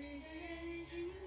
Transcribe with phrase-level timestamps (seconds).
[0.00, 1.19] 你的眼睛。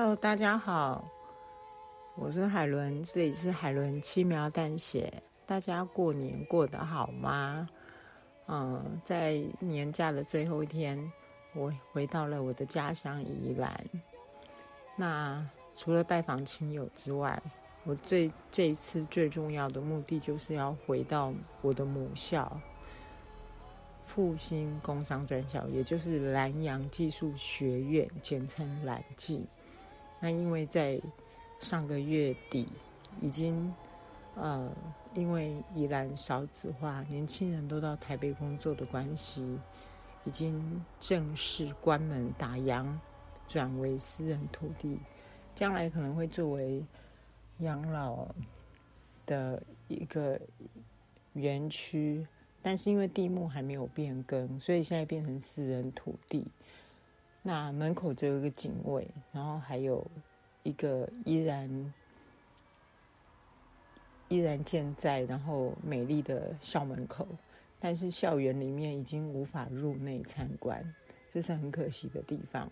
[0.00, 1.10] Hello，大家好，
[2.14, 5.12] 我是海伦，这里是海伦轻描淡写。
[5.44, 7.68] 大家过年过得好吗？
[8.46, 11.12] 嗯，在年假的最后一天，
[11.52, 13.76] 我回到了我的家乡宜兰。
[14.94, 17.42] 那除了拜访亲友之外，
[17.82, 22.60] 我最这一次最重要的目的就是要回到我的母校
[24.04, 29.44] 复兴工商专校，也就是南洋技术学院，简称蓝技。
[30.20, 31.00] 那因为在
[31.60, 32.68] 上个月底
[33.20, 33.72] 已经
[34.34, 34.70] 呃，
[35.14, 39.58] 因为宜兰少子化，年轻人都到台北工作的关系，
[40.24, 42.86] 已经正式关门打烊，
[43.48, 44.98] 转为私人土地，
[45.54, 46.84] 将来可能会作为
[47.58, 48.28] 养老
[49.26, 50.40] 的一个
[51.32, 52.24] 园区，
[52.62, 56.44] 但是因为地目还没有变更，所以现在变成私人土地。
[57.42, 60.06] 那门口只有一个警卫，然后还有
[60.62, 61.94] 一个依然
[64.28, 67.26] 依然健在，然后美丽的校门口，
[67.80, 70.94] 但是校园里面已经无法入内参观，
[71.30, 72.70] 这是很可惜的地方。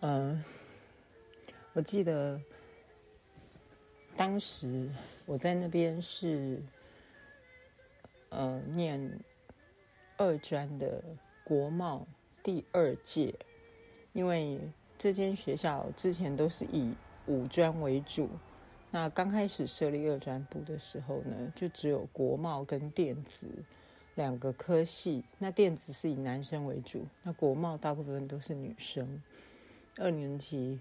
[0.00, 0.42] 嗯、
[1.72, 2.40] 我记得
[4.16, 4.88] 当时
[5.26, 6.62] 我在那边是
[8.30, 9.18] 呃念
[10.16, 11.02] 二专的
[11.42, 12.06] 国贸
[12.44, 13.34] 第二届，
[14.12, 14.60] 因为
[14.98, 16.94] 这间学校之前都是以
[17.26, 18.28] 五专为主。
[18.90, 23.48] 那刚开始设立二专部的时候呢，就只有国贸跟电子
[24.14, 25.24] 两个科系。
[25.38, 29.22] 那电子是以男生为主，那国贸大部分都是女生。
[29.98, 30.78] 二年级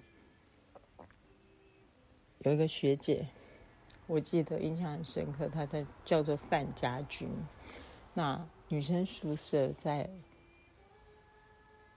[2.39, 3.25] 有一个学姐，
[4.05, 7.29] 我记得印象很深刻，她在叫做范家军。
[8.13, 10.09] 那女生宿舍在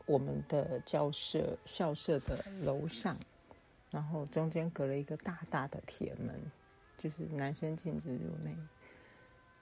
[0.07, 3.17] 我们的教舍校舍的楼上，
[3.91, 6.41] 然后中间隔了一个大大的铁门，
[6.97, 8.57] 就是男生禁止入内。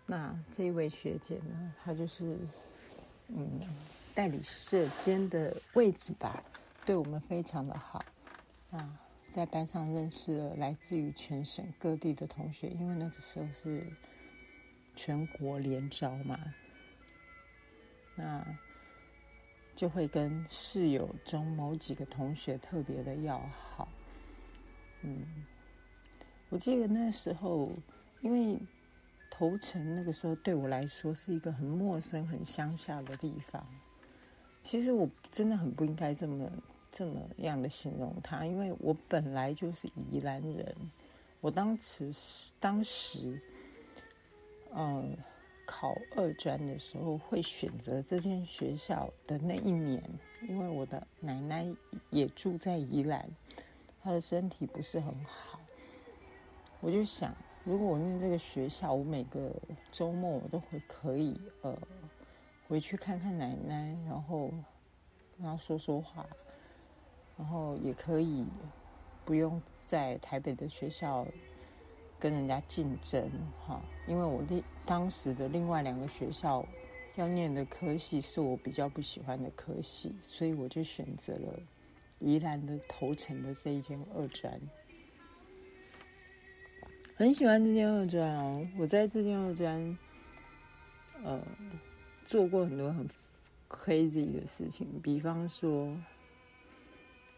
[0.06, 2.37] 那这一位学姐呢，她就是
[3.28, 3.60] 嗯
[4.15, 6.44] 代理社监的位置吧，
[6.84, 8.05] 对我们非常的好
[8.71, 9.00] 啊，
[9.32, 13.82] 在班上认识了来自于全省各地的同学，因为那个时候是
[14.94, 16.38] 全国联招嘛，
[18.15, 18.44] 那
[19.75, 23.89] 就会跟室友中某几个同学特别的要好。
[25.03, 25.45] 嗯，
[26.49, 27.71] 我记得那时候，
[28.21, 28.59] 因为
[29.31, 33.67] 头城那个时候对我来说是一个很陌生、很乡下的地方。
[34.62, 36.51] 其实我真的很不应该这么
[36.91, 40.75] 这么样的形容它，因为我本来就是宜兰人。
[41.41, 42.11] 我当时
[42.59, 43.39] 当时，
[44.75, 45.15] 嗯，
[45.66, 50.02] 考二专的时候会选择这间学校的那一年，
[50.48, 51.66] 因为我的奶奶
[52.10, 53.28] 也住在宜兰，
[54.02, 55.60] 她的身体不是很好，
[56.80, 59.50] 我就想，如果我念这个学校，我每个
[59.91, 61.76] 周末我都会可以呃
[62.69, 64.48] 回去看看奶奶，然后
[65.36, 66.26] 跟她说说话，
[67.36, 68.46] 然后也可以
[69.25, 71.26] 不用在台北的学校
[72.25, 73.31] 跟人家竞争
[73.67, 76.67] 哈，因为我另当时的另外两个学校
[77.17, 81.61] 要念的科系是我比较不喜欢的科系，所以我就选择了
[82.21, 84.59] 宜兰的头城的这一间二专。
[87.15, 89.99] 很喜欢这间二专哦，我在这间二专，
[91.23, 91.38] 呃，
[92.25, 93.06] 做过很多很
[93.69, 95.94] crazy 的事情，比方说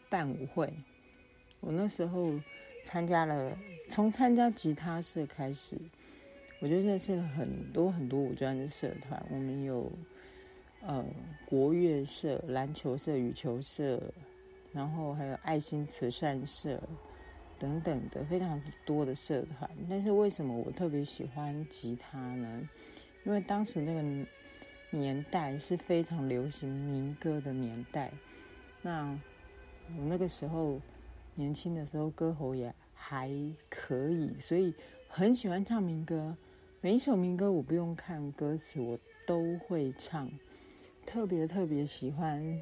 [0.09, 0.73] 办舞会。
[1.59, 2.39] 我那时候
[2.87, 3.59] 参加了，
[3.91, 5.77] 从参加吉他社开始，
[6.61, 9.21] 我就认识了很多很多舞专的社团。
[9.29, 9.91] 我们有
[10.83, 11.05] 呃
[11.45, 14.01] 国乐社、篮球社、羽球社，
[14.73, 16.81] 然后还有爱心慈善社
[17.59, 19.69] 等等的非常多的社团。
[19.91, 22.69] 但是为什么我特别喜欢吉他呢？
[23.25, 24.01] 因为当时那个
[24.97, 28.13] 年代是非常流行民歌的年代。
[28.81, 29.19] 那
[29.99, 30.81] 我那个时候
[31.37, 33.31] 年轻的时候，歌喉也还
[33.69, 34.75] 可以，所以
[35.07, 36.37] 很喜欢唱民歌。
[36.81, 40.31] 每一首民歌我不用看歌词，我都会唱。
[41.05, 42.61] 特别特别喜欢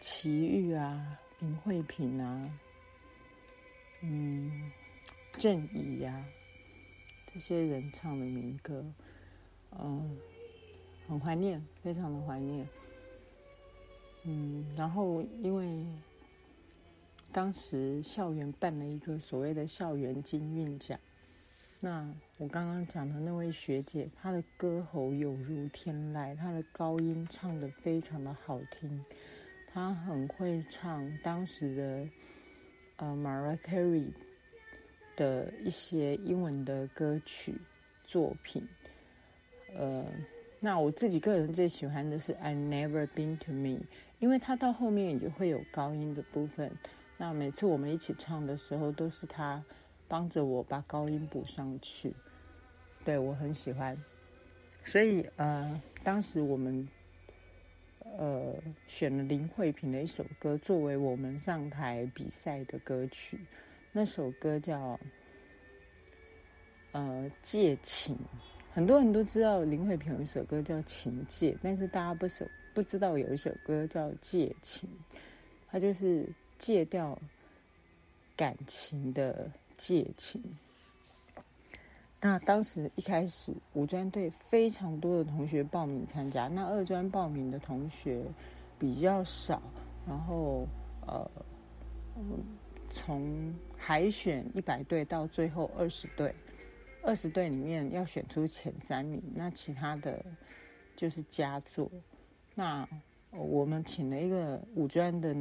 [0.00, 2.50] 齐豫啊、林慧萍啊、
[4.02, 4.70] 嗯、
[5.32, 6.24] 郑怡呀
[7.32, 8.84] 这些人唱的民歌，
[9.78, 10.18] 嗯，
[11.06, 12.68] 很怀念，非常的怀念。
[14.24, 15.86] 嗯，然后因为
[17.32, 20.98] 当时校园办了一个所谓的校园金韵奖。
[21.78, 29.04] 那我刚刚讲的那位学姐，她的歌喉有如天籁，她的高音唱得非常的好听，
[29.72, 32.08] 她很会唱当时的
[32.96, 34.12] 呃 Mariah Carey
[35.16, 37.54] 的一些英文的歌曲
[38.04, 38.62] 作品。
[39.74, 40.04] 呃，
[40.58, 43.78] 那我自己个人最喜欢的是 I've Never Been to Me，
[44.18, 46.70] 因为她到后面也就会有高音的部分。
[47.20, 49.62] 那每次我们一起唱的时候，都是他。
[50.08, 52.12] 帮着我把高音补上去，
[53.04, 53.96] 对我很喜欢，
[54.84, 56.88] 所以呃，当时我们
[58.18, 58.52] 呃
[58.88, 63.38] 选了林慧萍的一首歌作为我们上台比赛的歌曲，
[63.92, 64.98] 那首歌叫
[66.90, 68.16] 呃《借情》，
[68.74, 72.44] 很多人都知道林慧萍有一首歌叫《情戒》，但是大家不首
[72.74, 74.90] 不知道有一首歌叫《借情》，
[75.68, 76.28] 它就是
[76.60, 77.18] 戒掉
[78.36, 79.50] 感情的。
[79.82, 80.42] 戒情。
[82.20, 88.22] 那当时一开始五专队非常多的同学报名参加，那二专报名的同学
[88.78, 89.62] 比较少。
[90.06, 90.66] 然后
[91.06, 91.26] 呃，
[92.90, 96.34] 从海选一百队到最后二十队，
[97.02, 100.22] 二十队里面要选出前三名，那其他的
[100.94, 101.90] 就是佳作。
[102.54, 102.86] 那
[103.30, 105.34] 我们请了一个五专的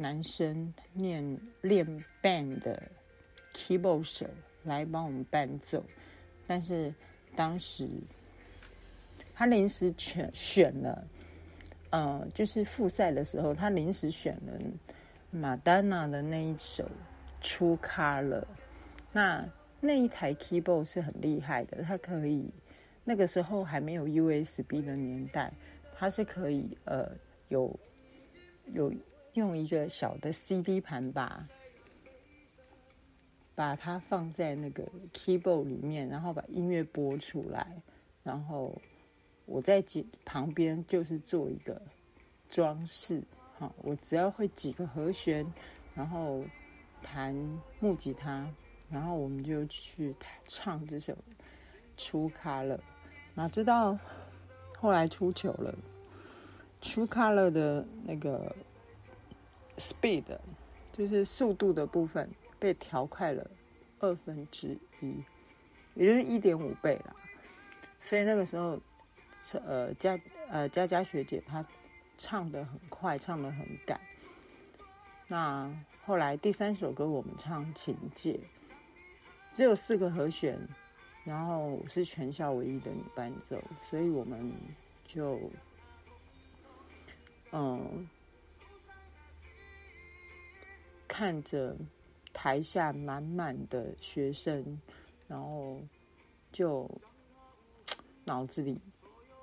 [0.00, 1.86] 男生念练
[2.22, 2.82] band 的。
[3.52, 4.24] keyboard 手
[4.62, 5.84] 来帮我们伴奏，
[6.46, 6.94] 但是
[7.34, 7.88] 当时
[9.34, 11.04] 他临时选选了，
[11.90, 14.52] 呃，就是复赛的时候，他临时选了
[15.32, 16.88] 马丹娜的那一首
[17.40, 18.46] 出咖了。
[19.12, 19.44] 那
[19.80, 22.48] 那一台 keyboard 是很厉害的，它可以
[23.02, 25.52] 那个时候还没有 USB 的年代，
[25.96, 27.10] 它是可以呃
[27.48, 27.74] 有
[28.72, 28.92] 有
[29.34, 31.44] 用一个小的 CD 盘把。
[33.52, 34.82] 把它放在那个
[35.12, 37.66] keyboard 里面，然后把音乐播出来，
[38.22, 38.74] 然后
[39.44, 41.78] 我在几旁边就是做一个
[42.48, 43.22] 装饰。
[43.58, 45.44] 好，我只要会几个和弦，
[45.94, 46.42] 然后
[47.02, 47.34] 弹
[47.80, 48.48] 木吉他，
[48.88, 50.14] 然后我们就去
[50.46, 51.14] 唱这首
[51.98, 52.82] 出卡了。
[53.34, 53.98] 哪知道
[54.78, 55.74] 后来出糗了，
[56.80, 58.56] 出卡了的那个
[59.80, 60.24] speed
[60.92, 62.30] 就是速度的部分。
[62.60, 63.50] 被调快了
[64.00, 65.24] 二分之一，
[65.94, 67.16] 也就是一点五倍啦。
[67.98, 68.78] 所以那个时候，
[69.64, 71.64] 呃，佳呃佳佳学姐她
[72.18, 73.98] 唱的很快，唱的很赶。
[75.26, 75.74] 那
[76.04, 78.34] 后来第三首歌我们唱《情戒》，
[79.54, 80.58] 只有四个和弦，
[81.24, 84.52] 然后是全校唯一的女伴奏，所以我们
[85.06, 85.40] 就
[87.52, 88.06] 嗯
[91.10, 91.76] 看着。
[92.32, 94.80] 台下满满的学生，
[95.26, 95.80] 然后
[96.52, 96.88] 就
[98.24, 98.80] 脑子里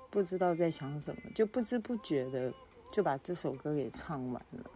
[0.08, 2.50] 不知道在想什么，就不知不觉的
[2.90, 4.70] 就把这首歌给唱完了。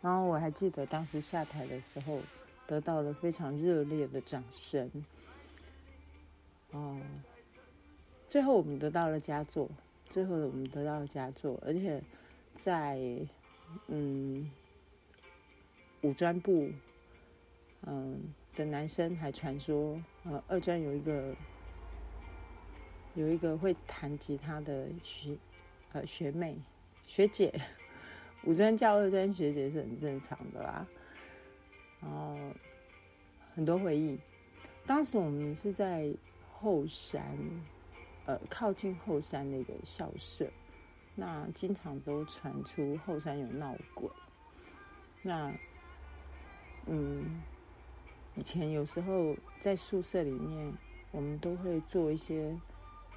[0.00, 2.20] 然后我还记得当时下台的时候，
[2.64, 4.88] 得到了非常热烈的掌声。
[6.70, 6.96] 哦，
[8.28, 9.68] 最后我们得到了佳作，
[10.08, 12.00] 最后我们得到了佳作，而且
[12.54, 13.00] 在
[13.88, 14.48] 嗯。
[16.02, 16.70] 五专部，
[17.82, 21.34] 嗯的男生还传说，呃，二专有一个
[23.14, 25.36] 有一个会弹吉他的学
[25.92, 26.56] 呃学妹
[27.04, 27.52] 学姐，
[28.44, 30.86] 五专叫二专学姐是很正常的啦。
[32.00, 32.36] 然后
[33.54, 34.16] 很多回忆，
[34.86, 36.08] 当时我们是在
[36.52, 37.36] 后山，
[38.24, 40.48] 呃，靠近后山那个校舍，
[41.16, 44.08] 那经常都传出后山有闹鬼，
[45.22, 45.52] 那。
[46.90, 47.42] 嗯，
[48.34, 50.72] 以前有时候在宿舍里面，
[51.10, 52.58] 我们都会做一些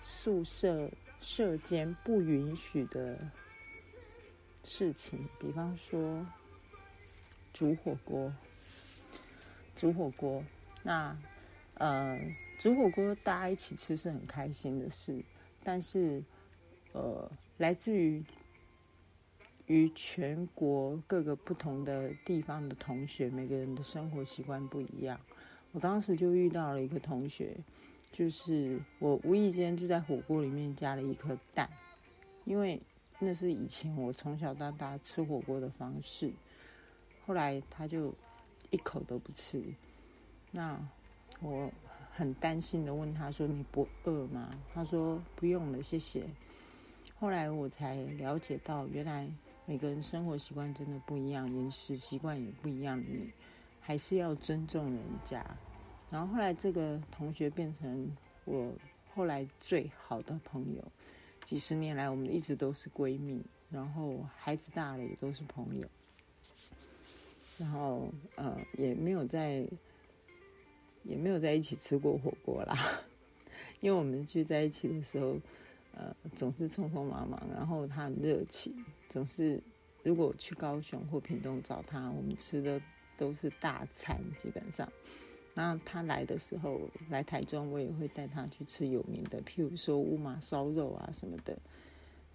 [0.01, 3.17] 宿舍舍间不允许的
[4.65, 6.25] 事情，比方说
[7.53, 8.31] 煮火锅。
[9.73, 10.43] 煮火锅，
[10.83, 11.17] 那
[11.75, 12.19] 呃，
[12.59, 15.23] 煮火锅大家一起吃是很开心的事，
[15.63, 16.21] 但是
[16.91, 18.21] 呃，来自于。
[19.71, 25.17] 与全国各个不同的地方的同学，每个人的生活习惯不一样。
[25.71, 27.55] 我当时就遇到了一个同学，
[28.11, 31.69] 就是我无意间就在火锅里面加了一颗蛋，
[32.43, 32.81] 因为
[33.17, 36.33] 那是以前我从小到大吃火锅的方式。
[37.25, 38.13] 后来他就
[38.71, 39.63] 一口都不吃，
[40.51, 40.77] 那
[41.39, 41.71] 我
[42.11, 46.25] 很担心的问他说：“你不饿吗？”他说：“不用了，谢谢。”
[47.17, 49.31] 后来我才了解到，原来
[49.65, 53.32] 每个人生活习惯真的不一样，饮食习惯也不一样，你
[53.80, 55.46] 还是要尊重人家。
[56.10, 58.12] 然后后来这个同学变成
[58.46, 58.74] 我
[59.13, 60.84] 后来最好的朋友，
[61.46, 65.88] 几十年来我们一直都是闺蜜，然后孩子大了也都是朋友。
[67.58, 69.65] 然后，呃，也没有在，
[71.03, 72.75] 也没有在一起吃过火锅啦，
[73.80, 75.38] 因为我们聚在一起的时候，
[75.93, 78.74] 呃，总是匆匆忙忙，然后他很热情，
[79.07, 79.62] 总是
[80.03, 82.81] 如果去高雄或屏东找他，我们吃的
[83.17, 84.91] 都是大餐，基本上。
[85.53, 86.79] 那他来的时候，
[87.10, 91.57] 来台中，我也会带他去吃有名的，譬如说乌马烧肉啊什么的。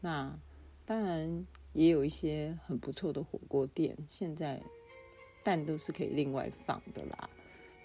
[0.01, 0.39] 那
[0.85, 4.63] 当然也有一些很不错的火锅店，现在。
[5.45, 7.31] 蛋都是可以另外放的啦，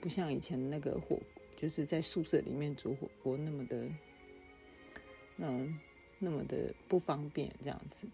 [0.02, 1.20] 不像以前那个火，
[1.56, 3.88] 就是在宿舍里面煮火锅那么的，
[5.38, 5.80] 嗯，
[6.20, 8.08] 那么的不方便这样子。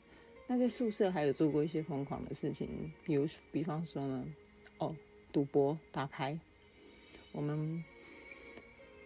[0.48, 4.26] 那在宿舍还有做过一些疯狂的事情，比如，比方说呢，
[4.78, 4.96] 哦，
[5.32, 6.40] 赌博打牌，
[7.32, 7.84] 我们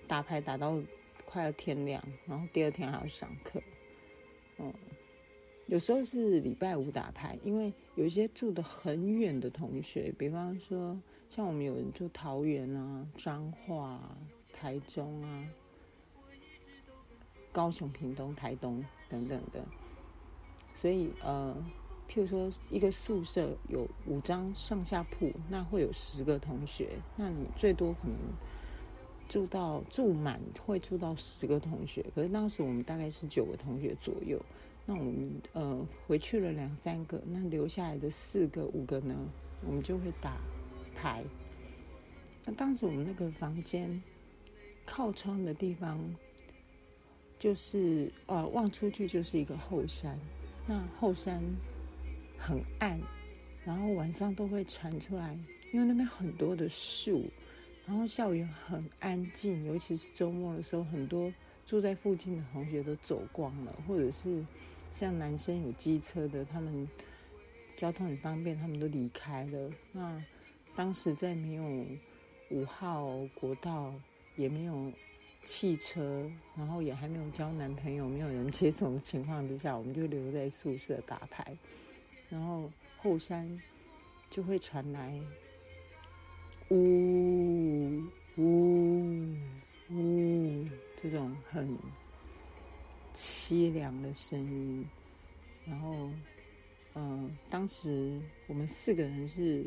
[0.07, 0.79] 打牌打到
[1.25, 3.61] 快要天亮，然后第二天还要上课，
[4.57, 4.73] 嗯。
[5.67, 10.99] 有时候是礼拜五打牌，因为有一些住的很远的同学，比方说
[11.29, 14.17] 像我们有人住桃园啊、彰化、啊
[14.51, 15.47] 台中啊、
[17.51, 19.65] 高雄、屏东、台东等等的，
[20.73, 21.55] 所以呃，
[22.09, 28.17] 譬如说一个宿舍有五张上下铺，那会有十个同学，那你最多可能
[29.27, 34.39] 住到住满会住到十个同学，可是当时我们大概是九个同学左右。
[34.83, 39.15] 那我们呃回去了两三个，那留下来的四个五个呢，
[39.65, 40.37] 我们就会打
[40.95, 41.23] 牌。
[42.45, 44.01] 那当时我们那个房间
[44.83, 45.99] 靠窗的地方，
[47.41, 50.15] 就是呃望出去就是一个后山，
[50.67, 51.41] 那后山
[52.37, 53.01] 很暗，
[53.65, 55.35] 然后晚上都会传出来，
[55.73, 57.25] 因为那边很多的树，
[57.87, 61.33] 然后校园很安静，尤其是周末的时候，很多
[61.65, 64.45] 住在附近的同学都走光了，或者是。
[64.93, 66.85] 像男生有机车的，他们
[67.77, 69.71] 交通很方便，他们都离开了。
[69.93, 70.21] 那
[70.75, 71.85] 当时在没有
[72.49, 73.93] 五号国道，
[74.35, 74.91] 也没有
[75.43, 81.55] 汽车，然后也还没有交男朋友，没有人接送的情况之下，我们就留在宿舍打牌。
[82.29, 83.61] 然后后山
[84.29, 85.19] 就会传来
[86.69, 88.01] 呜
[88.37, 89.35] 呜
[89.89, 91.77] 呜这种很。
[93.13, 94.87] 凄凉的声音，
[95.65, 96.09] 然后，
[96.95, 98.17] 嗯，当时
[98.47, 99.65] 我们四个人是，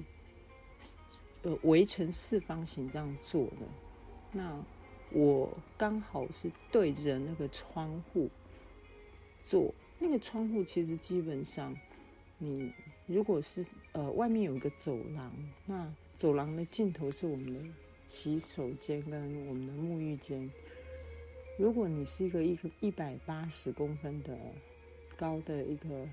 [1.43, 3.67] 呃，围成四方形这样坐的。
[4.33, 4.65] 那
[5.15, 8.29] 我刚好是对着那个窗户
[9.45, 9.73] 坐。
[10.01, 11.75] 那个窗户其实基本上，
[12.37, 12.73] 你
[13.07, 15.33] 如果是呃外面有一个走廊，
[15.65, 17.61] 那走廊的尽头是我们的
[18.09, 20.51] 洗手间跟我们的沐浴间。
[21.57, 24.37] 如果你是一个一个一百八十公分的
[25.17, 26.07] 高的一个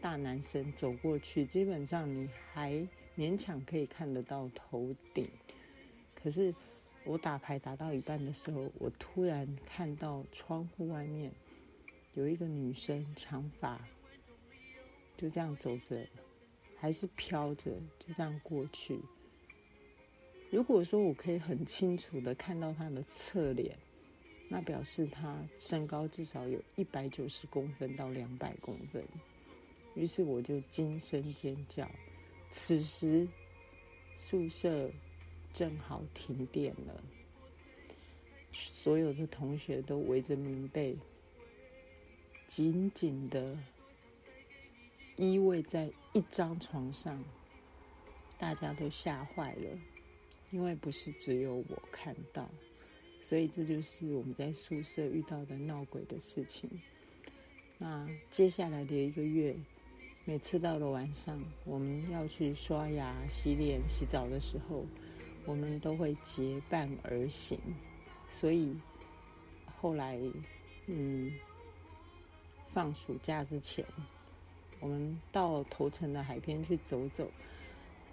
[0.00, 5.28] 大男生走过去，基本上你还勉强可以看得到头顶。
[6.20, 6.52] 可是
[7.04, 11.32] 我打牌打到一半的时候，我突然看到窗户外面
[12.14, 13.80] 有一个女生，长发，
[15.16, 16.06] 就这样走着，
[16.76, 19.00] 还是飘着，就这样过去。
[20.50, 23.76] 如果说我可以很清楚的看到她的侧脸。
[24.48, 29.02] 那表示她身高至少有一百九十公分到两百公分，
[29.94, 31.90] 于是我就惊声尖叫。
[32.50, 33.26] 此时
[34.14, 34.90] 宿舍
[35.52, 37.02] 正好停电了，
[38.52, 40.96] 所有的同学都围着棉被，
[42.46, 43.56] 紧紧的
[45.16, 47.22] 依偎在一张床上，
[48.38, 49.78] 大家都吓坏了，
[50.50, 52.48] 因为不是只有我看到。
[53.22, 56.68] 所以这就是我们在宿舍遇到的闹鬼的事情。
[57.78, 59.54] 那接下来的一个月，
[60.24, 64.84] 每次到了晚上，我们要去刷牙、洗脸、洗澡的时候，
[65.44, 67.58] 我们都会结伴而行。
[68.28, 68.76] 所以
[69.80, 70.18] 后来，
[70.86, 71.32] 嗯，
[72.72, 73.84] 放暑假之前，
[74.80, 77.30] 我们到头城的海边去走走。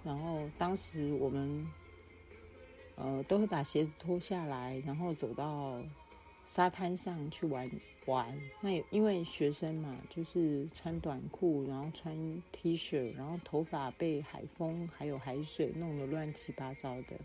[0.04, 1.68] 然后当时我们。
[3.02, 5.82] 呃，都会把鞋子脱下来，然后走到
[6.44, 7.72] 沙滩上去玩
[8.10, 8.38] 玩。
[8.60, 17.16] 那也因为学生嘛，就是穿短裤，然后穿 T 恤，然后头发被海风还有海水弄得乱七八糟的。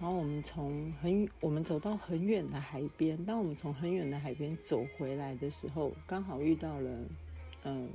[0.00, 6.90] 然后我们从很我们走到很远的海边，当我们从很远的海边走回来的时候，刚好遇到了
[7.62, 7.88] 嗯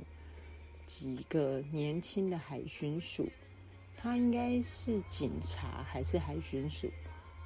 [0.86, 3.28] 几个年轻的海巡署，
[3.96, 6.90] 他应该是警察还是海巡署？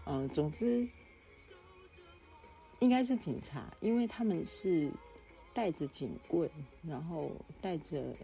[0.07, 0.87] 嗯，总之
[2.85, 4.91] 应该是警察，因为他们是
[5.53, 6.51] 带着警棍，
[6.87, 8.15] 然后带着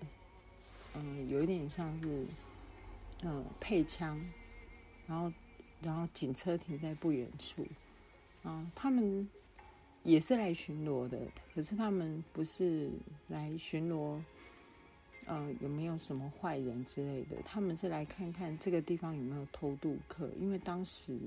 [0.95, 2.27] 嗯有一点像是
[3.25, 4.21] 嗯配枪，
[5.07, 5.33] 然后。
[5.83, 7.67] 然后警车停在不远处，
[8.43, 9.27] 啊，他们
[10.03, 11.19] 也是来巡逻的，
[11.55, 12.91] 可是他们不是
[13.29, 14.21] 来巡逻，
[15.25, 17.37] 呃，有没有什么坏人之类的？
[17.47, 21.19] 他们是来看看这个地方有没有偷渡客，因为当时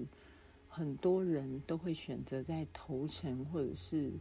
[0.75, 4.11] 很多人都会选择在头城或者是，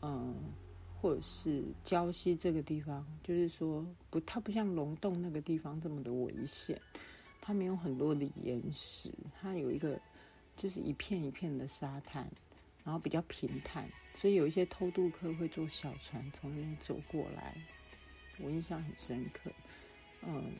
[0.00, 0.34] 嗯，
[0.98, 6.80] 或者是礁溪这个地方，就是说不，它不像龙洞那个地方这么的危险。
[7.42, 10.00] 它没有很多的岩石，它有一个
[10.56, 12.26] 就是一片一片的沙滩，
[12.84, 17.54] 然后比较平坦，所以有一些偷渡客会坐小船从那边走过来，
[18.40, 19.50] 我印象很深刻。
[20.22, 20.54] 嗯，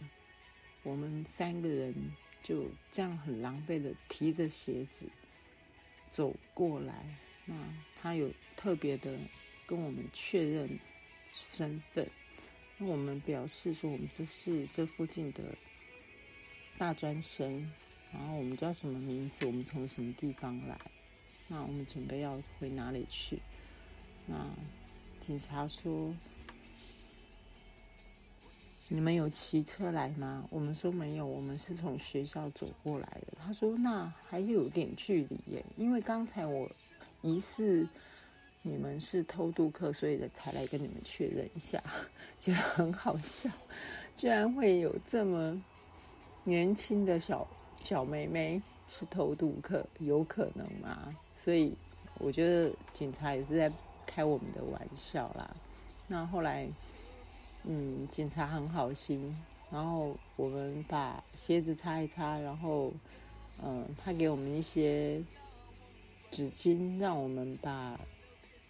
[0.83, 1.95] 我们三个人
[2.43, 5.07] 就这样很狼狈的提着鞋子
[6.13, 6.95] 走过来，
[7.47, 7.55] 那
[8.01, 9.19] 他有特别的
[9.67, 10.79] 跟我们确认
[11.29, 12.09] 身份，
[12.79, 15.43] 那我们表示说我们这是这附近的。
[16.79, 17.71] 大专生，
[18.13, 19.47] 然后我们叫什么名字？
[19.47, 20.77] 我们从什么地方来？
[21.47, 23.39] 那我们准备要回哪里去？
[24.27, 24.49] 那
[25.21, 26.13] 警察说
[28.95, 33.39] ：“你们有骑车来吗？”我们说没有，我们是从学校走过来的。
[33.43, 36.71] 他说：“那还有点距离耶，因为刚才我
[37.23, 37.89] 疑似
[38.61, 41.83] 你们是偷渡客，所以才来跟你们确认一下，
[42.39, 43.49] 觉得很好笑，
[44.17, 45.59] 居然会有这么……”
[46.45, 47.47] 年轻的小
[47.85, 51.09] 小妹妹是偷渡客，有可能吗？
[51.43, 51.73] 所以
[52.19, 53.73] 我觉得警察也是在
[54.05, 55.57] 开我们的玩笑啦。
[56.09, 56.69] 那后来，
[57.65, 59.37] 嗯，警察很好心，
[59.71, 62.93] 然后我们把鞋子擦一擦，然后，
[63.63, 65.23] 嗯，他给我们一些
[66.31, 68.01] 纸巾，让我们把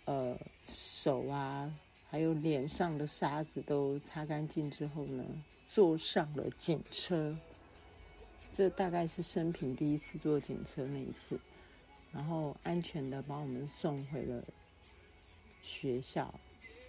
[0.04, 0.36] 呃
[0.68, 1.72] 手啊，
[2.10, 5.24] 还有脸上的沙子都擦干净之后呢，
[5.66, 7.34] 坐上了警车。
[8.52, 11.40] 这大概是生平第一次坐警车那一次，
[12.12, 14.44] 然后安全的把我们送回了
[15.62, 16.34] 学校。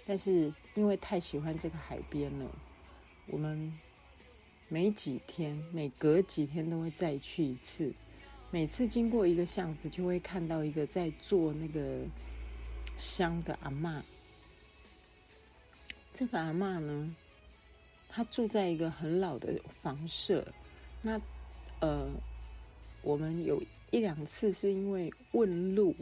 [0.06, 2.50] 但是因为太喜欢这个海边了，
[3.28, 3.74] 我们
[4.68, 7.94] 每几天、每隔几天都会再去一次。
[8.52, 12.02] 每次经过一个巷子，就会看到一个在做那个
[12.98, 14.04] 香的阿妈。
[16.14, 17.16] 这个阿妈呢，
[18.10, 20.48] 她住在一个很老的房舍，
[21.02, 21.20] 那。
[21.80, 22.10] 呃，
[23.02, 23.62] 我们有
[23.92, 25.94] 一两次是因为问路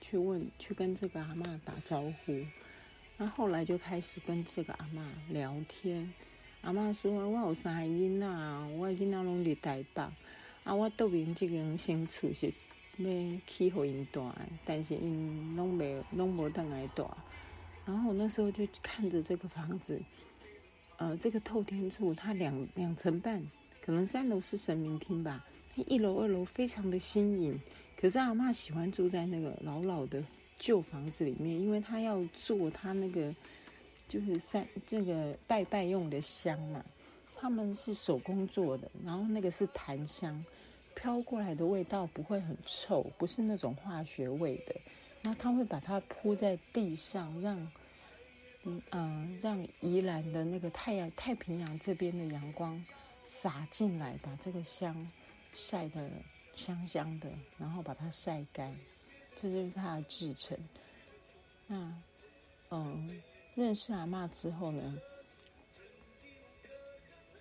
[0.00, 2.32] 去问去跟这个阿妈打招呼，
[3.20, 6.12] 那后来就开始跟这个阿妈聊天。
[6.60, 8.26] 阿妈说：“我有三个囡仔，
[8.76, 10.02] 我囡仔拢伫台北，
[10.62, 12.46] 啊，我倒边这个人新厝是
[12.96, 13.06] 要
[13.44, 14.30] 去互因住，
[14.64, 17.10] 但是因拢没拢无当来住。
[17.84, 20.00] 然后我那时候就看着这个房子，
[20.96, 23.42] 呃，这个透天厝它两两层半。”
[23.82, 27.58] 可能三楼是神明厅吧，一楼、二楼非常的新颖。
[27.96, 30.22] 可是阿妈喜欢住在那个老老的
[30.58, 33.34] 旧房子里面，因为他要做他那个
[34.08, 36.84] 就是三这个拜拜用的香嘛，
[37.36, 40.44] 他们是手工做的，然后那个是檀香，
[40.94, 44.74] 飘过来的味道不会很臭，不是那种化学味的。
[45.22, 47.72] 然后他会把它铺在地上，让
[48.64, 52.84] 嗯嗯让宜兰的那个太阳太平洋这边的阳光。
[53.30, 55.06] 洒进来，把这个香
[55.54, 56.08] 晒得
[56.56, 58.74] 香香的，然后把它晒干，
[59.40, 60.58] 这就是它的制成。
[61.66, 61.94] 那，
[62.70, 63.22] 嗯，
[63.54, 64.98] 认识阿妈之后呢，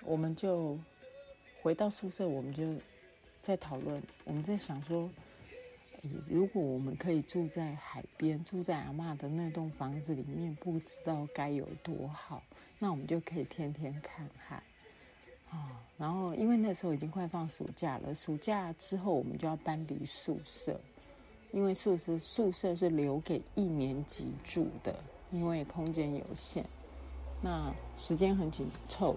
[0.04, 0.78] 我们就
[1.62, 2.76] 回到宿舍，我们就
[3.42, 5.10] 在讨论，我们在想说，
[6.28, 12.44] 如果我们可以住在海边，住在阿妈的那栋房子里面，不知道该有多好。
[12.78, 14.62] 那我们就可以天天看海。
[15.50, 20.78] 啊，然后因为那时候已经快放暑假了，暑假之后我们就要搬离宿舍，
[21.52, 24.96] 因为宿舍宿舍是留给一年级住的，
[25.32, 26.66] 因为空间有限，
[27.42, 29.16] 那时间很紧凑，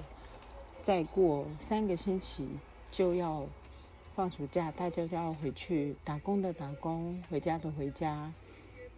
[0.82, 2.48] 再过三个星期
[2.90, 3.44] 就要
[4.14, 8.32] 放暑假，大家就要回去打工的打工，回家的回家，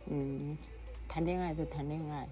[0.06, 0.56] 嗯，
[1.08, 2.28] 谈恋爱的谈恋爱。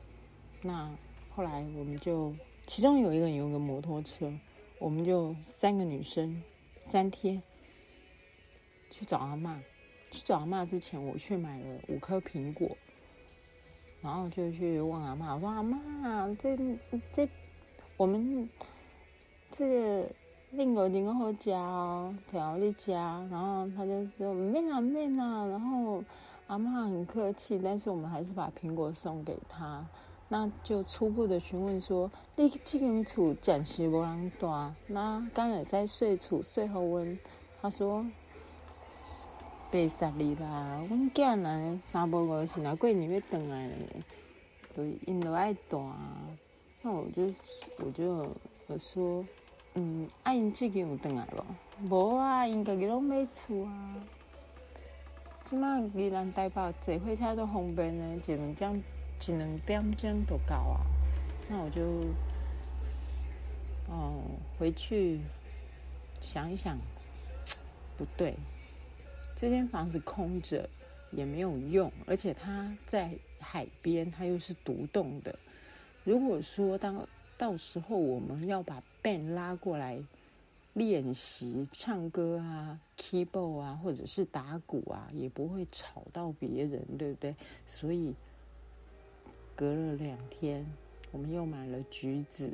[0.63, 0.91] 那
[1.35, 2.35] 后来我们就，
[2.67, 4.33] 其中有一个人有个摩托车，
[4.79, 6.43] 我们就三个女生，
[6.85, 7.43] 三天
[8.91, 9.61] 去找阿妈。
[10.11, 12.77] 去找阿妈之前，我去买了五颗苹果，
[14.03, 16.59] 然后就去问阿妈，我说阿妈，这
[17.13, 17.29] 这
[17.97, 18.49] 我们
[19.53, 20.09] 这个
[20.51, 23.25] 令狗真好吃哦，调你家。
[23.31, 26.03] 然后他就说没啊没啊，然后
[26.49, 29.87] 阿妈很客气，但是我们还是把苹果送给他。
[30.29, 34.49] 那就初步的询问说，你这间厝暂时无人住，
[34.89, 37.17] 那刚会使睡厝睡好温？
[37.63, 38.05] 他说。
[39.73, 40.83] 八十二啦！
[40.89, 43.77] 阮囝呐三不五时，若过年要回来咧，
[44.75, 45.89] 都因都爱住。
[46.83, 47.33] 那我就
[47.79, 48.35] 我就
[48.67, 49.25] 我说，
[49.75, 50.35] 嗯，啊。
[50.35, 51.25] 因最近有回来
[51.81, 51.89] 无？
[51.89, 53.95] 无啊，因家己拢买厝啊。
[55.45, 58.83] 即马宜兰台北坐火车都方便咧，一两钟
[59.25, 60.81] 一两点钟就到啊。
[61.49, 61.83] 那我就，
[63.89, 64.21] 哦，
[64.59, 65.21] 回去
[66.21, 66.77] 想一想，
[67.97, 68.35] 不对。
[69.41, 70.69] 这间房子空着
[71.13, 75.35] 也没有用，而且它在海边，它又是独栋的。
[76.05, 79.99] 如果说当到时候我们要把 band 拉过来
[80.75, 87.35] 练习唱歌啊、keyboard 啊，或者是打鼓啊，也不会吵到别人，对不对？
[87.67, 88.13] 所以
[89.57, 90.67] 隔了两天，
[91.13, 92.53] 我们又买了橘子，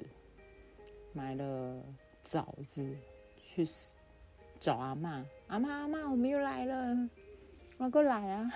[1.12, 1.82] 买了
[2.22, 2.88] 枣子
[3.44, 3.66] 去。
[4.58, 7.08] 找阿妈，阿妈阿妈，我们又来了，
[7.78, 8.50] 我过来啊！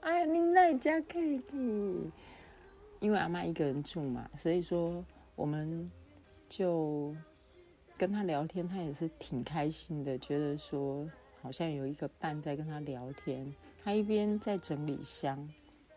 [0.00, 1.42] 哎 呀，你在家可以，
[3.00, 5.90] 因为阿妈一个人住嘛，所以说我们
[6.48, 7.14] 就
[7.96, 11.08] 跟他聊天，他也是挺开心的，觉得说
[11.40, 13.52] 好像有一个伴在跟他聊天。
[13.82, 15.48] 他一边在整理箱，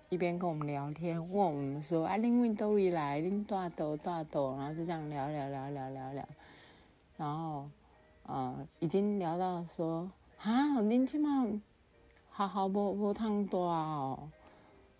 [0.09, 6.27] 一边跟我们聊天，问我们说：“啊，恁问都一来，恁大豆大豆。”然后就这样聊聊聊聊聊聊。
[7.17, 7.67] 然后，
[8.27, 10.07] 呃，已经聊到说，
[10.39, 14.29] 啊，恁即马学校无无通大哦，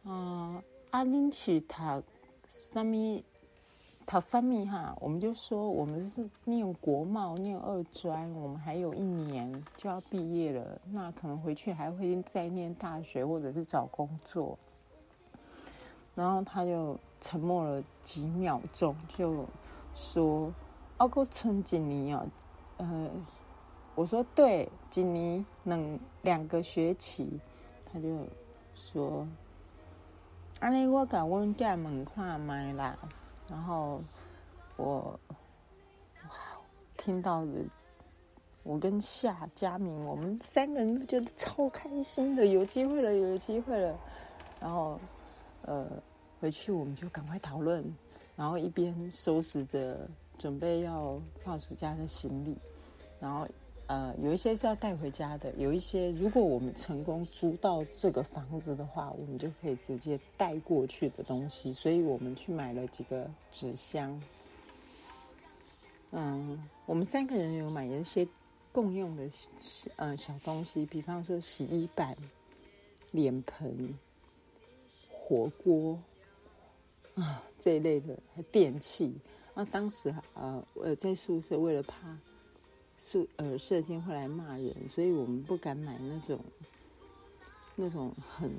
[0.03, 1.75] 啊，啊，恁去读
[2.49, 3.23] 什么？
[4.07, 4.97] 读什么哈？
[4.99, 14.57] 我们就说我们是念国贸，念二专，我们还有一年就要毕业了，那可能回去还会再念大学或者是找工作。
[16.15, 19.45] 然后他就沉默了几秒钟，就
[19.93, 20.51] 说。
[20.97, 22.27] 熬过春几年哦，
[22.77, 23.09] 呃，
[23.93, 27.39] 我说对，几年两两个学期，
[27.85, 28.25] 他就
[28.73, 29.27] 说，
[30.59, 32.97] 安尼我甲阮囝问看卖啦，
[33.47, 34.01] 然后
[34.75, 35.19] 我
[36.23, 36.29] 哇，
[36.97, 37.51] 听到的，
[38.63, 43.95] 我跟夏佳明，我们三个人都觉得超开心的，有机会了，有机会了，
[44.59, 44.99] 然后
[45.61, 45.87] 呃，
[46.41, 47.85] 回去我们就赶快讨论，
[48.35, 50.09] 然后一边收拾着。
[50.37, 52.55] 准备要放暑假的行李，
[53.19, 53.47] 然后
[53.87, 61.71] 呃，有一些是要带回家的，有一些如果我们成功租到这个房子的话，我们就可以直接带过去的东西。
[61.73, 64.21] 所以我们去买了几个纸箱。
[66.11, 68.27] 嗯，我们三个人有买一些
[68.71, 69.29] 共用的
[69.95, 72.15] 嗯小东西，比方说洗衣板、
[73.11, 73.97] 脸盆、
[75.09, 75.97] 火锅
[77.15, 78.17] 啊这一类的
[78.51, 79.15] 电器。
[79.57, 82.15] 那当时呃，我在宿舍为了怕
[82.95, 86.39] 宿呃舍监会来骂人，所以我们不敢买那种
[87.75, 88.51] 那种很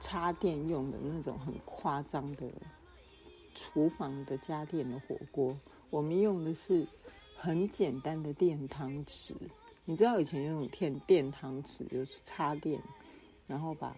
[0.00, 2.50] 插电用的那种很夸张的
[3.54, 5.54] 厨房的家电的火锅。
[5.90, 6.86] 我们用的是
[7.36, 9.34] 很简单的电汤匙。
[9.84, 12.80] 你知道以前用电电汤匙就是插电，
[13.46, 13.94] 然后把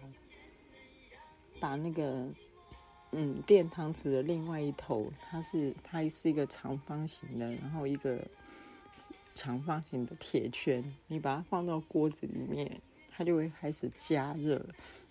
[1.61, 2.27] 把那个。
[3.15, 8.19] 嗯，电汤匙的另外一头，它是它是一个长方形的，然后一个
[9.35, 14.65] 长方形的铁圈，你把它放到锅子里面，它就会开始加热，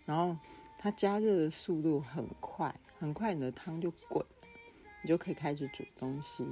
[0.04, 0.36] 然后
[0.78, 4.24] 它加热的速度很快，很快你的汤就滚，
[5.02, 6.44] 你就可以开始煮东西。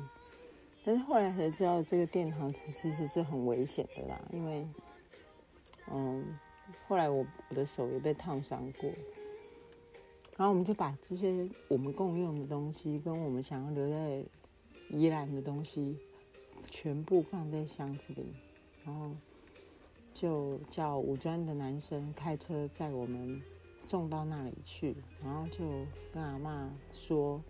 [0.84, 4.66] 但是后来才知道，这个电汤匙其实是很危险的啦，因为，
[5.90, 6.24] 嗯，
[6.86, 8.88] 后来我我的手也被烫伤过。
[10.40, 14.24] 然后我们就把这些我们共用的东西，跟我们想要留在
[14.88, 15.98] 宜兰的东西，
[16.64, 18.32] 全部放在箱子里，
[18.82, 19.10] 然后
[20.14, 23.38] 就叫五专的男生开车载我们
[23.80, 25.58] 送到那里去，然后就
[26.10, 27.42] 跟阿妈说：“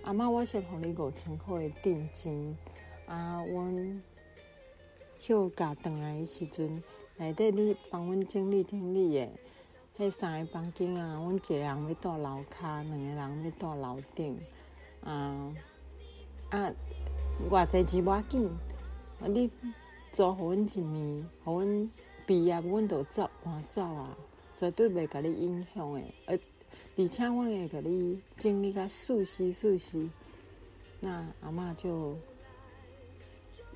[0.00, 2.56] 阿妈，我先帮你五千块的定金，
[3.04, 3.70] 啊，我
[5.18, 6.82] 休假回来的时阵，
[7.18, 9.28] 内底你帮阮整理整理的。”
[9.98, 14.40] 迄三个房间啊，阮一个人要住楼骹，两个人要住楼顶，
[15.04, 15.54] 啊
[16.50, 16.72] 啊，
[17.50, 18.48] 偌济钱无要紧，
[19.20, 19.50] 啊你
[20.12, 21.90] 租互阮一年，互阮
[22.26, 24.16] 毕业阮就走搬走啊，
[24.56, 26.38] 绝对袂甲你影响诶，而
[26.96, 30.08] 而且阮会甲你整理甲舒适舒适。
[31.00, 32.16] 那阿嬷就，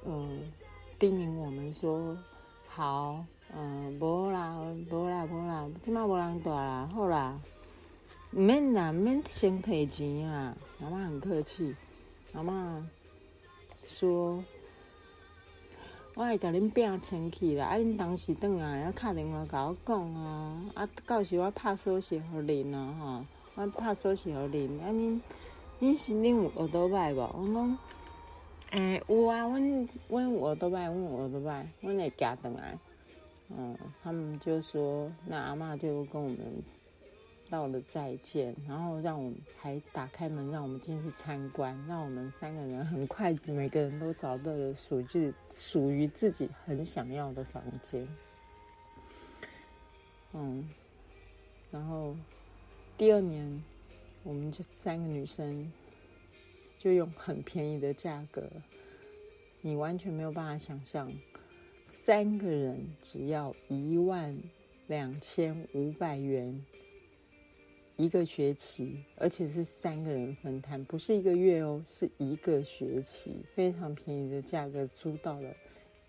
[0.04, 0.52] 嗯，
[0.98, 2.16] 叮咛我们说，
[2.68, 4.56] 好，嗯，无啦，
[4.90, 7.40] 无啦，无啦，即马无人住啦，好啦，
[8.32, 10.56] 毋免啦，毋免先提钱啊。
[10.80, 11.74] 阿妈很客气，
[12.32, 12.86] 阿妈
[13.86, 14.42] 说，
[16.14, 25.20] 我会甲恁拼清气啦，啊，恁当时转来啊敲电话甲我讲啊，啊，到时我拍锁匙互恁啊，吼，我拍锁匙互恁，啊，恁。
[25.80, 27.20] 恁是恁有学倒摆无？
[27.20, 27.78] 我讲，
[28.70, 32.78] 诶，有啊，阮阮有学倒摆，阮有学倒摆，阮会寄转来。
[33.56, 36.38] 嗯，他们就说，那阿嬷就跟我们
[37.48, 48.06] 道了再见，然后让我们还打开门，让我们进去参观，让我们三个人很快每个人都找到了属于属于自己很想要的房间。
[50.32, 50.68] 嗯，
[51.70, 52.16] 然后
[52.96, 53.62] 第二年。
[54.26, 55.70] 我们这三个女生
[56.78, 58.42] 就用很便宜的价格，
[59.60, 61.12] 你完全没有办法想象，
[62.04, 64.38] 三个人只要一万
[64.86, 66.64] 两千五百元
[67.96, 75.54] 一个学期，而且是三个人分摊，不是一个月哦，是一个学期，非常便宜的价格租到了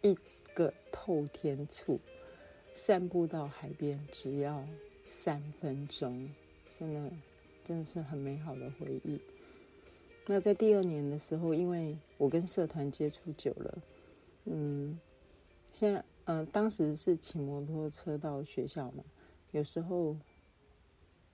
[0.02, 0.18] 一
[0.54, 2.00] 个透天厝，
[2.74, 4.68] 散步到海边只要
[5.10, 6.30] 三分钟，
[6.78, 7.12] 真的。
[7.68, 9.20] 真的是很美好的回忆。
[10.28, 13.82] 那在第二年的时候，因为我跟社团接触久了，
[14.44, 15.00] 嗯，
[15.78, 19.04] 现在嗯，当时是骑摩托车到学校嘛，
[19.52, 20.16] 有时候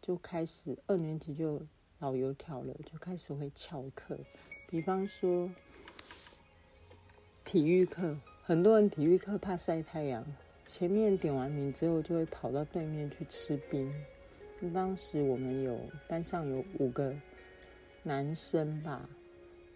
[0.01, 1.61] 就开始二年级就
[1.99, 4.17] 老油条了，就开始会翘课。
[4.67, 5.47] 比方说
[7.45, 10.25] 体育课，很多人体育课怕晒太阳，
[10.65, 13.93] 前面点完名之后，就会跑到对面去吃冰。
[14.73, 17.15] 当时我们有班上有五个
[18.01, 19.07] 男生吧，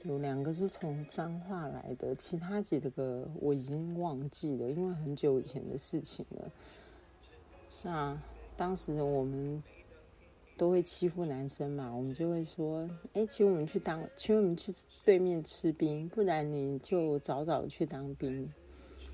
[0.05, 6.51] 有两个是从彰化来的，其他几个我已经忘记了，因为很久以前的事情了。
[7.83, 8.17] 那
[8.55, 9.61] 当时我们
[10.57, 18.47] 都会欺负男生嘛，我们就会说：“哎，请我们去当，请我们去对面吃冰，不然你就早早去当兵。”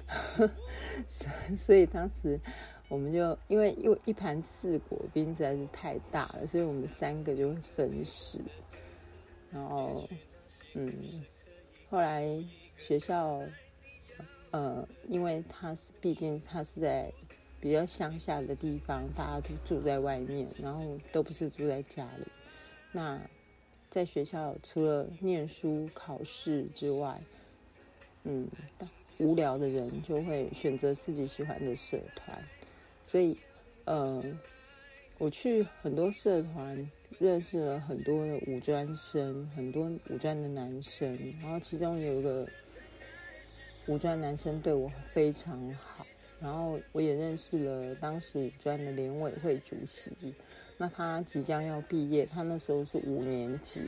[1.58, 2.39] 所以当时。
[2.89, 8.41] 我们就因为因为一盘四果冰实在是太大了，所以我们三个就会分食。
[9.49, 10.06] 然后，
[10.73, 11.25] 嗯，
[11.89, 12.25] 后来
[12.77, 13.41] 学校，
[14.51, 17.12] 呃，因为他是毕竟他是在
[17.60, 22.25] 比较乡下的地方，大家都住在外面，然后都不是住在家里。
[22.93, 23.19] 那
[23.89, 27.21] 在学校除了念书考试之外，
[28.23, 28.47] 嗯，
[29.17, 32.41] 无聊的人就会选择自己喜欢的社团。
[33.05, 33.36] 所以，
[33.86, 34.23] 呃，
[35.17, 42.47] 我去很多社团，认识了很多的五专生，很多五专的男生，然后其中有一个
[43.88, 46.06] 五专男生对我非常好，
[46.39, 50.12] 然后我也认识了当时五专的联委会主席。
[50.78, 53.82] 那他即将要毕业，他那时候是五年级，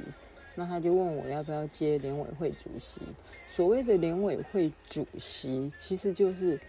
[0.54, 3.02] 那他就问我要不要接联委会主席。
[3.50, 6.60] 所谓的联委会主席，其实就是，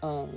[0.00, 0.28] 嗯。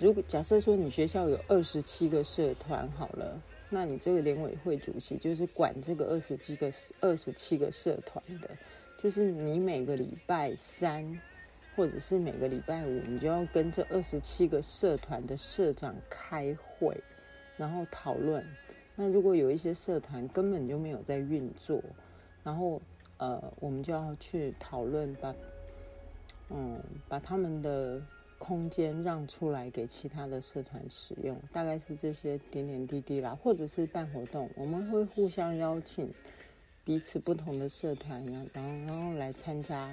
[0.00, 3.36] 如果假设说你学校有二十七个社团好了，
[3.70, 8.48] 那你这个联委会主席就是管这个二十七个二十七个社团的，
[8.96, 11.20] 就是你每个礼拜三
[11.76, 16.96] 或者是每个礼拜五，你就要跟这二十七个社团的社长开会，
[17.58, 18.42] 然后讨论。
[18.96, 21.82] 那如果有一些社团根本就没有在运作，
[22.42, 22.80] 然后
[23.18, 25.34] 呃，我们就要去讨论把
[26.48, 28.00] 嗯把他们的。
[28.38, 36.08] 空间让出来给其他的社团使用，大概是这些点点滴滴啦，或者是办活动，我们会互相邀请
[36.84, 39.92] 彼此不同的社团呀，然后然后来参加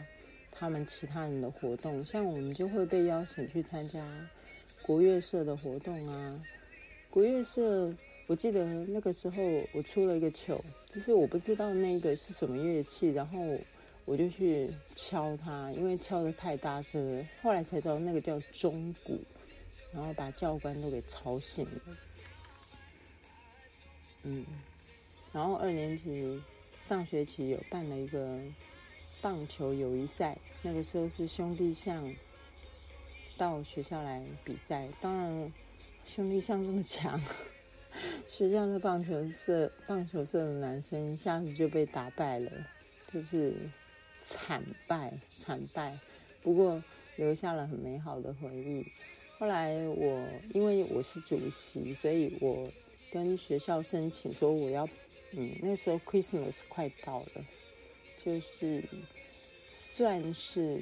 [0.51, 4.07] 他们其他人的活动，像我们就会被邀请去参加
[4.83, 6.41] 国乐社的活动啊。
[7.09, 7.91] 国乐社，
[8.27, 9.41] 我记得那个时候
[9.73, 13.39] 我出了一个糗，就是我不知道那个是什么乐器，然后。
[14.05, 17.25] 我就去敲它，因为敲的太大声了。
[17.41, 19.19] 后来才知道那个叫钟鼓，
[19.91, 21.97] 然后把教官都给吵醒了。
[24.23, 24.45] 嗯，
[25.33, 26.41] 然后二年级
[26.81, 28.39] 上学期有办了一个
[29.21, 32.13] 棒球友谊赛，那个时候是兄弟象
[33.37, 35.51] 到学校来比赛，当然
[36.05, 37.19] 兄弟像这么强，
[38.27, 42.51] 学校的棒球社棒球社的男生一下子就被打败了，
[43.11, 43.55] 就是
[44.27, 45.97] 惨败惨败。
[46.41, 46.83] 不过
[47.15, 48.85] 留下了很美好的回忆。
[49.37, 52.69] 后来我因为我是主席，所以我
[53.11, 54.87] 跟学校申请说我要，
[55.31, 57.45] 嗯，那时候 Christmas 快到了，
[58.17, 58.83] 就是
[59.67, 60.81] 算是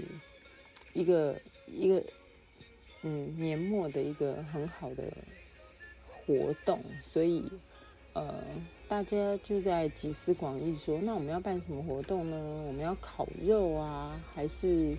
[0.94, 2.04] 一个一个
[3.02, 5.04] 嗯年末的一个很好的
[6.08, 7.44] 活动，所以
[8.14, 8.34] 呃
[8.88, 12.64] 大家就在集思广益说，那我们要办什么活动呢？
[12.68, 14.98] 我们要烤肉啊，还是？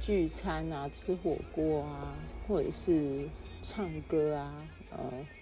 [0.00, 2.14] 聚餐啊，吃火锅啊，
[2.46, 3.26] 或者是
[3.62, 4.98] 唱歌啊，呃，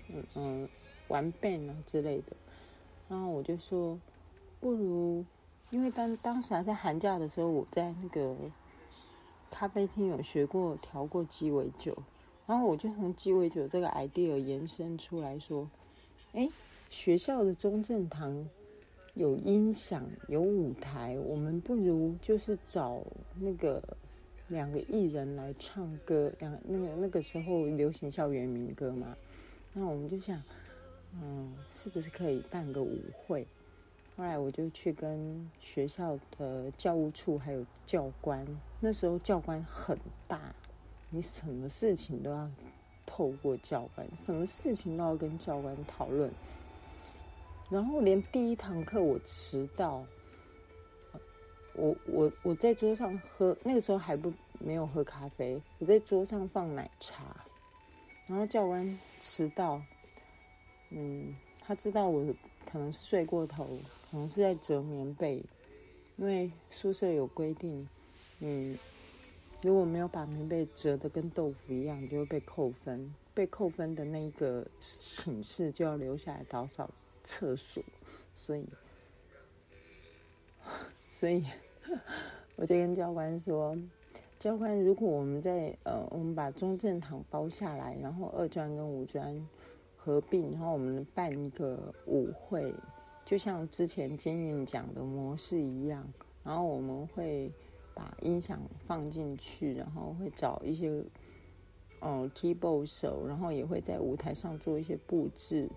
[0.09, 0.69] 嗯嗯，
[1.09, 2.37] 玩 band 啊之类的。
[3.09, 3.99] 然后我就说，
[4.61, 5.25] 不如，
[5.71, 8.37] 因为当当时还在寒假的时候，我在那个
[9.51, 11.97] 咖啡厅有学过调过鸡尾酒，
[12.47, 15.69] 然后我就从鸡尾酒这个 idea 延伸出来说，
[16.35, 16.49] 哎，
[16.93, 18.47] 学校的中正堂
[19.15, 23.03] 有音响有舞台，我们不如就是找
[23.41, 23.83] 那个。
[24.49, 29.17] 两个艺人来唱歌，两那个那个时候流行校园民歌嘛，
[29.73, 30.43] 那我们就想，
[31.15, 33.47] 嗯，是不是可以办个舞会？
[34.15, 38.47] 后来我就去跟学校的教务处还有教官，
[38.79, 39.97] 那时候教官很
[40.29, 40.55] 大，
[41.09, 42.51] 你什么事情都要
[43.07, 46.31] 透过教官，什么事情都要跟教官讨论，
[47.73, 50.05] 然后连第一堂课我迟到。
[51.75, 57.35] 我我我在桌上喝，那个时候还不没有喝咖啡，我在桌上放奶茶，
[58.29, 59.81] 然后教官迟到，
[60.91, 62.23] 嗯，他知道我
[62.71, 63.67] 可能是睡过头，
[64.11, 65.43] 可能是在折棉被，
[66.19, 67.89] 因为宿舍有规定，
[68.41, 68.79] 嗯，
[69.63, 76.91] 如果没有把棉被折的跟豆腐一样，就会被扣分，被扣分的那个寝室就要留下来打扫
[77.25, 77.83] 厕所，
[78.35, 78.67] 所以。
[81.11, 81.45] 所以，
[82.57, 83.77] 我就跟教官说
[84.39, 89.49] ：“教官，如果我们在呃，我们把中正堂包下来，然后二专跟五专
[89.97, 92.73] 合并，然后我们办一个舞会，
[93.25, 96.05] 就像之前金韵讲的模式一样，
[96.43, 97.53] 然后我们会
[97.95, 101.05] 把音响放进去，然后会找一些
[102.01, 105.69] 嗯 keyboard 手，然后也会在舞台上做一些布置，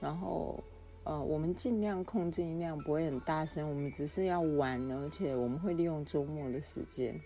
[0.00, 0.62] 然后。”
[1.04, 3.68] 呃，我们尽量控制音量，不会很大声。
[3.68, 7.20] 我们只是要玩，而且我们会利用周末的时间。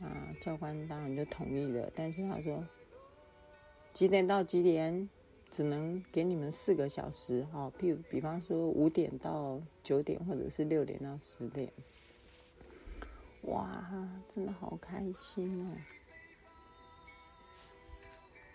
[0.00, 0.08] 啊，
[0.40, 2.64] 教官当然就同意了，但是他说
[3.92, 5.08] 几点到几点，
[5.50, 7.44] 只能给你们四个小时。
[7.52, 11.70] 哈，譬如比方说五点到九点，或者是六点到十点。
[13.42, 15.76] 哇，真的好开心哦！